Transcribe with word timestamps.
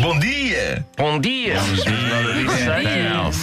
Bom 0.00 0.18
dia! 0.18 0.86
Bom 0.96 1.20
dia! 1.20 1.56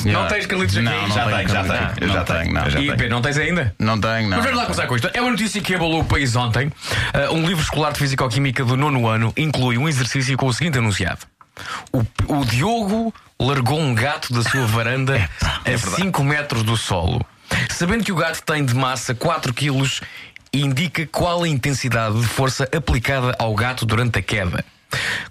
Não 0.06 0.28
tens 0.28 0.48
Carlitos 0.48 0.76
aqui? 0.76 0.86
Não, 0.86 1.08
não 1.08 1.16
já 1.16 1.26
tenho, 1.26 1.50
já 1.50 1.64
Carlitos. 1.64 1.96
tenho. 1.96 2.08
Não 2.08 2.14
já 2.16 2.24
tenho, 2.24 2.54
não. 2.54 2.68
E 2.68 2.72
tenho. 2.72 2.98
Pedro, 2.98 3.10
não 3.10 3.22
tens 3.22 3.38
ainda? 3.38 3.76
Não 3.78 4.00
tenho, 4.00 4.30
não. 4.30 4.38
Mas 4.38 4.46
vamos 4.46 4.58
lá 4.58 4.64
começar 4.64 4.88
com 4.88 4.96
isto. 4.96 5.10
É 5.14 5.22
uma 5.22 5.30
notícia 5.30 5.62
que 5.62 5.76
abalou 5.76 6.02
o 6.02 6.06
país 6.06 6.36
ontem. 6.36 6.68
Uh, 6.68 7.34
um 7.34 7.46
livro 7.48 7.62
escolar 7.64 7.94
de 7.94 8.00
Fisicoquímica 8.00 8.66
do 8.66 8.76
nono 8.76 9.08
ano 9.08 9.32
inclui 9.38 9.78
um 9.78 9.88
exercício 9.88 10.36
com 10.36 10.48
o 10.48 10.54
seguinte 10.54 10.80
enunciado: 10.80 11.20
O, 11.94 12.00
o 12.28 12.44
Diogo 12.44 13.14
largou 13.40 13.80
um 13.80 13.94
gato 13.94 14.34
da 14.34 14.42
sua 14.42 14.66
varanda 14.66 15.30
a 15.42 15.78
5 15.78 16.24
metros 16.24 16.64
do 16.64 16.76
solo. 16.76 17.24
Sabendo 17.70 18.04
que 18.04 18.12
o 18.12 18.16
gato 18.16 18.42
tem 18.42 18.66
de 18.66 18.74
massa 18.74 19.14
4 19.14 19.54
quilos, 19.54 20.02
indica 20.52 21.06
qual 21.06 21.44
a 21.44 21.48
intensidade 21.48 22.20
de 22.20 22.26
força 22.26 22.68
aplicada 22.76 23.36
ao 23.38 23.54
gato 23.54 23.86
durante 23.86 24.18
a 24.18 24.22
queda. 24.24 24.66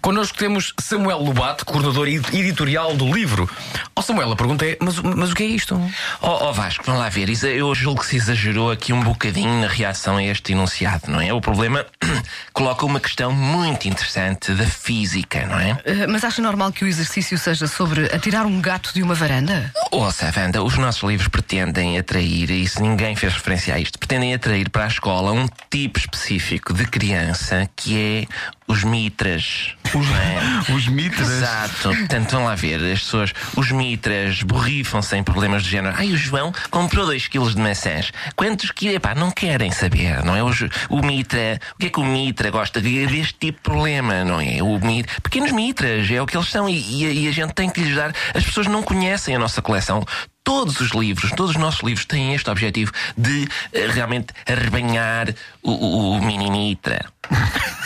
Connosco 0.07 0.39
temos 0.39 0.73
Samuel 0.81 1.19
Lobato, 1.19 1.67
coordenador 1.67 2.07
ed- 2.07 2.33
editorial 2.33 2.95
do 2.95 3.13
livro. 3.13 3.51
Ó 3.97 4.01
Samuel, 4.01 4.31
a 4.31 4.37
pergunta 4.37 4.65
é: 4.65 4.79
mas, 4.81 5.01
mas 5.01 5.33
o 5.33 5.35
que 5.35 5.43
é 5.43 5.47
isto? 5.47 5.75
Ó 6.23 6.45
ó 6.49 6.53
Vasco, 6.53 6.85
vamos 6.87 7.01
lá 7.01 7.09
ver. 7.09 7.29
Isso- 7.29 7.49
Eu 7.49 7.75
julgo 7.75 8.03
que 8.03 8.07
se 8.07 8.15
exagerou 8.15 8.71
aqui 8.71 8.93
um 8.93 9.01
bocadinho 9.03 9.61
na 9.61 9.67
reação 9.67 10.17
a 10.19 10.23
este 10.23 10.53
enunciado, 10.53 11.11
não 11.11 11.21
é? 11.21 11.33
O 11.33 11.41
problema 11.41 11.85
coloca 12.55 12.87
uma 12.87 13.01
questão 13.01 13.33
muito 13.33 13.89
interessante 13.89 14.53
da 14.55 14.65
física, 14.65 15.45
não 15.45 15.59
é? 15.59 15.73
Uh, 15.73 16.09
Mas 16.09 16.23
acha 16.23 16.41
normal 16.41 16.71
que 16.71 16.85
o 16.85 16.87
exercício 16.87 17.37
seja 17.37 17.67
sobre 17.67 18.05
atirar 18.15 18.47
um 18.47 18.61
gato 18.61 18.93
de 18.95 19.03
uma 19.03 19.15
varanda? 19.17 19.73
Ouça, 19.91 20.33
Wanda, 20.37 20.63
os 20.63 20.79
nossos 20.79 21.03
livros 21.03 21.27
pretendem 21.27 21.99
atrair, 21.99 22.49
e 22.53 22.69
se 22.69 22.81
ninguém 22.81 23.17
fez 23.17 23.33
referência 23.33 23.75
a 23.75 23.81
isto, 23.81 23.99
pretendem 23.99 24.33
atrair 24.33 24.71
para 24.71 24.85
a 24.85 24.89
escola 24.89 25.33
um 25.33 25.49
tipo 25.69 25.99
específico 25.99 26.73
de 26.73 26.85
criança 26.87 27.69
que 27.75 27.99
é 27.99 28.27
os 28.69 28.83
mitras. 28.85 29.75
não 29.95 30.03
é? 30.17 30.37
Os 30.75 30.89
mitras. 30.89 31.29
Exato. 31.31 31.89
Portanto, 31.97 32.31
vão 32.33 32.45
lá 32.45 32.55
ver, 32.55 32.77
as 32.93 33.01
pessoas, 33.01 33.33
os 33.57 33.71
mitras 33.71 34.43
borrifam-se 34.43 35.17
em 35.17 35.23
problemas 35.23 35.63
de 35.63 35.71
género. 35.71 35.95
Ai, 35.97 36.09
o 36.09 36.17
João 36.17 36.53
comprou 36.71 37.07
2 37.07 37.29
kg 37.29 37.55
de 37.55 37.61
maçãs. 37.61 38.13
Quantos 38.35 38.71
quilos? 38.73 38.97
Epá, 38.97 39.15
não 39.15 39.31
querem 39.31 39.71
saber, 39.71 40.23
não 40.25 40.35
é? 40.35 40.43
O, 40.43 40.51
o 40.91 41.03
mitra, 41.07 41.61
o 41.75 41.79
que 41.79 41.87
é 41.87 41.91
que 41.91 42.01
o 42.01 42.05
mitra 42.05 42.51
gosta 42.51 42.81
de- 42.81 43.07
deste 43.07 43.35
tipo 43.35 43.59
de 43.59 43.63
problema, 43.63 44.25
não 44.25 44.41
é? 44.41 44.61
O 44.63 44.79
mitra, 44.85 45.21
pequenos 45.23 45.53
mitras, 45.53 46.11
é 46.11 46.21
o 46.21 46.27
que 46.27 46.37
eles 46.37 46.49
são 46.49 46.69
e, 46.69 47.03
e 47.03 47.07
a- 47.07 47.13
e 47.13 47.29
a 47.29 47.33
gente 47.33 47.53
tem 47.55 47.71
que 47.71 47.81
lhes 47.81 47.95
dar. 47.95 48.13
As 48.35 48.45
pessoas 48.45 48.67
não 48.67 48.83
conhecem 48.83 49.35
a 49.37 49.39
nossa 49.39 49.63
coleção. 49.63 50.05
Todos 50.43 50.81
os 50.81 50.91
livros, 50.93 51.31
todos 51.33 51.53
os 51.53 51.57
nossos 51.57 51.83
livros 51.83 52.05
têm 52.07 52.33
este 52.35 52.49
objetivo 52.51 52.93
de 53.19 53.49
eh, 53.73 53.89
realmente 53.93 54.29
arrebanhar 54.49 55.29
o, 55.63 55.71
o, 55.73 56.11
o 56.19 56.23
mini 56.25 56.51
mitra. 56.51 57.05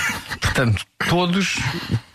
Portanto, 0.51 0.85
todos 1.09 1.61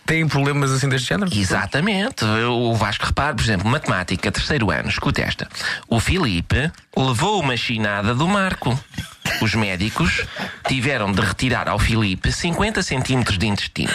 têm 0.04 0.28
problemas 0.28 0.70
assim 0.70 0.88
deste 0.88 1.08
género? 1.08 1.30
Exatamente. 1.34 2.22
O 2.24 2.74
Vasco 2.74 3.06
repara, 3.06 3.34
por 3.34 3.42
exemplo, 3.42 3.66
matemática, 3.66 4.30
terceiro 4.30 4.70
ano, 4.70 4.90
escuta 4.90 5.22
esta. 5.22 5.48
O 5.88 5.98
Filipe 5.98 6.70
levou 6.94 7.40
uma 7.40 7.56
chinada 7.56 8.14
do 8.14 8.28
Marco. 8.28 8.78
Os 9.40 9.54
médicos 9.54 10.26
tiveram 10.68 11.10
de 11.10 11.20
retirar 11.22 11.66
ao 11.66 11.78
Filipe 11.78 12.30
50 12.30 12.82
centímetros 12.82 13.38
de 13.38 13.46
intestino. 13.46 13.92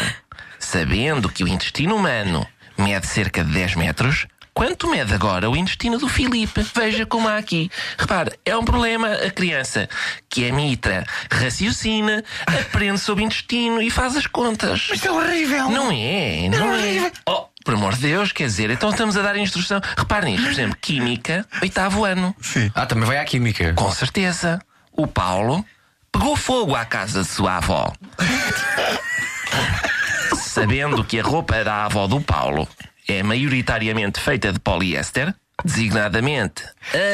Sabendo 0.57 1.29
que 1.29 1.43
o 1.43 1.47
intestino 1.47 1.95
humano 1.95 2.45
mede 2.77 3.05
cerca 3.05 3.43
de 3.43 3.51
10 3.51 3.75
metros, 3.75 4.25
quanto 4.53 4.89
mede 4.89 5.13
agora 5.13 5.49
o 5.49 5.55
intestino 5.55 5.97
do 5.97 6.07
Filipe? 6.07 6.65
Veja 6.73 7.05
como 7.05 7.27
há 7.27 7.37
aqui. 7.37 7.69
Repare, 7.97 8.33
é 8.45 8.55
um 8.55 8.63
problema 8.63 9.13
a 9.13 9.29
criança 9.29 9.89
que 10.29 10.45
é 10.45 10.51
mitra, 10.51 11.05
raciocina, 11.31 12.23
aprende 12.45 12.99
sobre 12.99 13.23
intestino 13.23 13.81
e 13.81 13.89
faz 13.89 14.15
as 14.15 14.27
contas. 14.27 14.89
Isto 14.93 15.07
é 15.07 15.11
horrível. 15.11 15.69
Não 15.69 15.91
é, 15.91 16.49
não 16.49 16.73
é. 16.73 17.11
Oh, 17.27 17.45
por 17.63 17.73
amor 17.73 17.93
de 17.93 18.01
Deus, 18.01 18.31
quer 18.31 18.45
dizer, 18.45 18.69
então 18.69 18.89
estamos 18.89 19.17
a 19.17 19.21
dar 19.21 19.37
instrução. 19.37 19.81
Repare 19.97 20.25
nisto, 20.25 20.43
por 20.43 20.51
exemplo, 20.51 20.77
Química, 20.81 21.45
oitavo 21.61 22.05
ano. 22.05 22.35
Sim. 22.41 22.71
Ah, 22.73 22.85
também 22.85 23.05
vai 23.05 23.17
à 23.17 23.25
Química. 23.25 23.73
Com 23.73 23.91
certeza. 23.91 24.61
O 24.91 25.07
Paulo 25.07 25.65
pegou 26.11 26.35
fogo 26.35 26.75
à 26.75 26.85
casa 26.85 27.21
de 27.21 27.27
sua 27.27 27.57
avó. 27.57 27.91
Sabendo 30.35 31.03
que 31.03 31.19
a 31.19 31.23
roupa 31.23 31.63
da 31.63 31.85
avó 31.85 32.07
do 32.07 32.19
Paulo 32.19 32.67
é 33.07 33.23
maioritariamente 33.23 34.19
feita 34.19 34.51
de 34.53 34.59
poliéster, 34.59 35.33
designadamente 35.63 36.63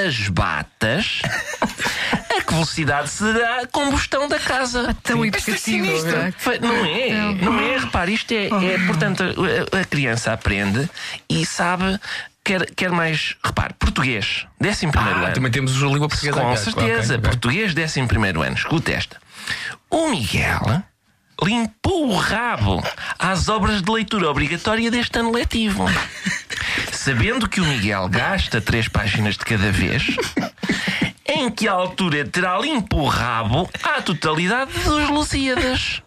as 0.05 0.29
batas, 0.29 1.21
a 1.61 2.41
que 2.41 2.53
velocidade 2.53 3.09
será 3.09 3.61
a 3.63 3.67
combustão 3.67 4.27
da 4.27 4.39
casa? 4.39 4.95
Tão 5.03 5.25
educativo. 5.25 5.85
não 6.07 6.17
é? 6.21 6.31
Fe- 6.31 6.59
Não 6.59 6.85
é, 6.85 7.33
não 7.41 7.59
é. 7.59 7.77
Repare, 7.77 8.13
isto 8.13 8.31
é, 8.33 8.45
é 8.47 8.77
portanto, 8.85 9.23
a, 9.73 9.79
a 9.81 9.85
criança 9.85 10.31
aprende 10.33 10.89
e 11.29 11.45
sabe. 11.45 11.99
Quer, 12.43 12.65
quer 12.73 12.91
mais, 12.91 13.35
repare, 13.43 13.73
português, 13.77 14.45
11 14.63 14.87
primeiro 14.87 15.19
Ah, 15.19 15.23
ano. 15.25 15.33
também 15.33 15.51
temos 15.51 15.83
a 15.83 15.85
língua 15.87 16.07
portuguesa. 16.07 16.39
Com 16.39 16.55
certeza, 16.55 17.15
ok, 17.15 17.17
ok. 17.17 17.19
português, 17.29 17.73
11 17.75 18.07
primeiro 18.07 18.41
ano. 18.41 18.55
Escuta 18.55 18.93
esta. 18.93 19.17
O 19.89 20.07
Miguel 20.11 20.81
limpou 21.43 22.09
o 22.09 22.15
rabo 22.15 22.83
às 23.19 23.47
obras 23.47 23.81
de 23.81 23.91
leitura 23.91 24.29
obrigatória 24.29 24.89
deste 24.89 25.19
ano 25.19 25.31
letivo. 25.31 25.85
Sabendo 26.91 27.47
que 27.47 27.61
o 27.61 27.65
Miguel 27.65 28.07
gasta 28.09 28.59
três 28.59 28.87
páginas 28.87 29.37
de 29.37 29.45
cada 29.45 29.71
vez, 29.71 30.03
em 31.25 31.49
que 31.49 31.67
altura 31.67 32.25
terá 32.25 32.57
limpo 32.59 32.97
o 32.97 33.07
rabo 33.07 33.69
à 33.83 34.01
totalidade 34.01 34.71
dos 34.79 35.09
Lusíadas? 35.09 36.01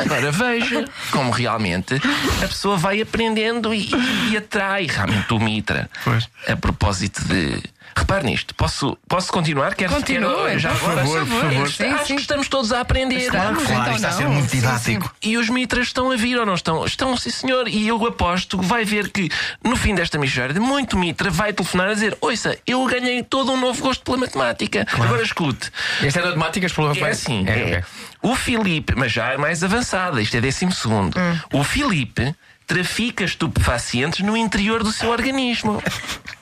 Agora 0.00 0.32
veja 0.32 0.84
como 1.10 1.30
realmente 1.30 2.00
a 2.42 2.48
pessoa 2.48 2.76
vai 2.76 3.00
aprendendo 3.00 3.74
e, 3.74 3.90
e 4.30 4.36
atrai 4.36 4.86
realmente 4.86 5.32
o 5.32 5.38
Mitra. 5.38 5.90
Pois. 6.02 6.28
A 6.48 6.56
propósito 6.56 7.22
de. 7.24 7.62
Repare 7.96 8.24
nisto, 8.24 8.54
posso, 8.54 8.96
posso 9.08 9.32
continuar? 9.32 9.74
Quero, 9.74 9.92
Continua, 9.94 10.58
já 10.58 10.72
então, 10.72 10.86
agora, 10.90 11.02
por 11.06 11.18
favor, 11.18 11.26
por 11.26 11.40
favor. 11.40 11.64
Acho 11.64 11.76
Sim, 11.76 11.98
sim. 12.06 12.14
que 12.16 12.20
estamos 12.22 12.48
todos 12.48 12.72
a 12.72 12.80
aprender. 12.80 13.16
Estamos, 13.16 13.64
Claro, 13.64 13.80
então 13.82 13.94
isto 13.94 13.96
está 13.96 14.08
a 14.08 14.12
ser 14.12 14.24
não. 14.24 14.32
muito 14.32 14.50
Sim, 14.50 14.56
didático. 14.58 15.14
E 15.22 15.36
os 15.36 15.48
mitras 15.48 15.86
estão 15.88 16.10
a 16.10 16.16
vir 16.16 16.38
ou 16.38 16.46
não 16.46 16.54
estão? 16.54 16.84
Estão, 16.84 17.16
sim, 17.16 17.30
senhor. 17.30 17.68
E 17.68 17.88
eu 17.88 18.04
aposto 18.06 18.58
que 18.58 18.64
vai 18.64 18.84
ver 18.84 19.10
que 19.10 19.28
no 19.64 19.76
fim 19.76 19.94
desta 19.94 20.18
mixória, 20.18 20.58
muito 20.60 20.96
mitra 20.96 21.30
vai 21.30 21.52
telefonar 21.52 21.88
a 21.90 21.94
dizer: 21.94 22.16
Ouça, 22.20 22.56
eu 22.66 22.84
ganhei 22.86 23.22
todo 23.22 23.52
um 23.52 23.60
novo 23.60 23.82
gosto 23.82 24.02
pela 24.04 24.16
matemática. 24.16 24.86
Agora 24.92 25.22
escute. 25.22 25.70
Este 26.02 26.18
é 26.18 26.22
de 26.22 26.28
matemáticas, 26.28 26.72
por 26.72 26.96
É 26.96 27.10
assim, 27.10 27.44
é. 27.48 27.82
O 28.22 28.34
Filipe, 28.34 28.94
mas 28.96 29.12
já 29.12 29.32
é 29.32 29.36
mais 29.36 29.64
avançada, 29.64 30.20
isto 30.20 30.36
é 30.36 30.40
décimo 30.40 30.72
segundo. 30.72 31.16
O 31.52 31.64
Filipe 31.64 32.34
trafica 32.66 33.24
estupefacientes 33.24 34.20
no 34.20 34.36
interior 34.36 34.82
do 34.84 34.92
seu 34.92 35.10
organismo. 35.10 35.82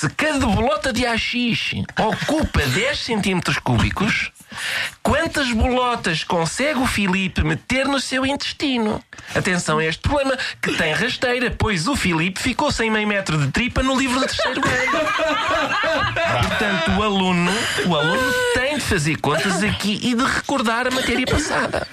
Se 0.00 0.08
cada 0.08 0.46
bolota 0.46 0.94
de 0.94 1.04
AX 1.04 1.34
ocupa 1.98 2.60
10 2.60 2.98
centímetros 2.98 3.58
cúbicos, 3.58 4.32
quantas 5.02 5.52
bolotas 5.52 6.24
consegue 6.24 6.78
o 6.78 6.86
Filipe 6.86 7.44
meter 7.44 7.86
no 7.86 8.00
seu 8.00 8.24
intestino? 8.24 9.04
Atenção 9.34 9.76
a 9.76 9.84
este 9.84 10.00
problema 10.00 10.38
que 10.62 10.72
tem 10.72 10.94
rasteira, 10.94 11.50
pois 11.50 11.86
o 11.86 11.94
Filipe 11.94 12.40
ficou 12.40 12.72
sem 12.72 12.90
meio 12.90 13.06
metro 13.06 13.36
de 13.36 13.52
tripa 13.52 13.82
no 13.82 13.94
livro 13.94 14.18
do 14.18 14.26
terceiro 14.26 14.62
ano. 14.66 15.00
Portanto, 16.48 16.92
o 16.98 17.02
aluno, 17.02 17.52
o 17.86 17.94
aluno 17.94 18.32
tem 18.54 18.76
de 18.78 18.80
fazer 18.80 19.16
contas 19.16 19.62
aqui 19.62 20.00
e 20.02 20.14
de 20.14 20.24
recordar 20.24 20.86
a 20.86 20.90
matéria 20.90 21.26
passada. 21.26 21.86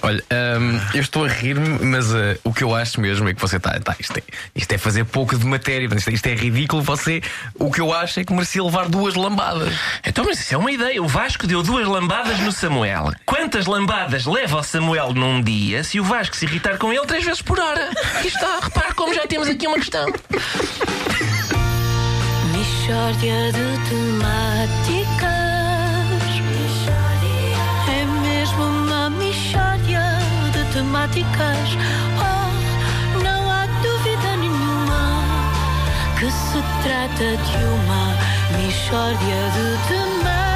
Olha, 0.00 0.22
hum, 0.60 0.80
eu 0.94 1.00
estou 1.00 1.24
a 1.24 1.28
rir-me, 1.28 1.84
mas 1.84 2.12
uh, 2.12 2.38
o 2.44 2.52
que 2.52 2.62
eu 2.62 2.74
acho 2.74 3.00
mesmo 3.00 3.28
é 3.28 3.34
que 3.34 3.40
você 3.40 3.56
está. 3.56 3.78
Tá, 3.80 3.96
isto, 3.98 4.16
é, 4.18 4.22
isto 4.54 4.72
é 4.72 4.78
fazer 4.78 5.04
pouco 5.04 5.36
de 5.36 5.44
matéria, 5.44 5.86
isto, 5.94 6.08
é- 6.10 6.12
isto 6.12 6.26
é 6.26 6.34
ridículo. 6.34 6.82
Você, 6.82 7.20
o 7.54 7.70
que 7.70 7.80
eu 7.80 7.92
acho 7.92 8.20
é 8.20 8.24
que 8.24 8.32
merecia 8.32 8.62
levar 8.62 8.88
duas 8.88 9.14
lambadas. 9.14 9.74
Então, 10.06 10.24
mas 10.24 10.38
isso 10.40 10.54
é 10.54 10.56
uma 10.56 10.70
ideia. 10.70 11.02
O 11.02 11.08
Vasco 11.08 11.46
deu 11.46 11.62
duas 11.62 11.86
lambadas 11.86 12.38
no 12.40 12.52
Samuel. 12.52 13.12
Quantas 13.26 13.66
lambadas 13.66 14.24
leva 14.24 14.58
o 14.58 14.62
Samuel 14.62 15.12
num 15.12 15.42
dia 15.42 15.82
se 15.84 15.98
o 16.00 16.04
Vasco 16.04 16.36
se 16.36 16.44
irritar 16.46 16.78
com 16.78 16.92
ele 16.92 17.04
três 17.06 17.24
vezes 17.24 17.42
por 17.42 17.58
hora? 17.58 17.90
Aqui 18.16 18.28
está, 18.28 18.60
repare 18.62 18.94
como 18.94 19.12
já 19.14 19.26
temos 19.26 19.48
aqui 19.48 19.66
uma 19.66 19.76
questão. 19.78 20.06
De 22.88 23.88
temáticas. 23.90 24.77
Oh, 31.40 33.22
não 33.22 33.48
há 33.48 33.66
dúvida 33.80 34.36
nenhuma 34.38 35.22
que 36.18 36.30
se 36.30 36.60
trata 36.82 37.36
de 37.36 37.64
uma 37.64 38.16
mishória 38.56 39.50
de 39.54 39.88
temáticas. 39.88 40.47